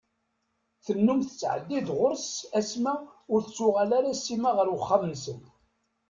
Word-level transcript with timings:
Tennum 0.85 1.19
tattɛedday-d 1.23 1.89
ɣur-s 1.97 2.29
asma 2.59 2.93
ur 3.31 3.39
tettuɣal 3.41 3.91
ara 3.97 4.13
Sima 4.23 4.51
ɣer 4.57 4.67
uxxam-nsen. 4.75 5.39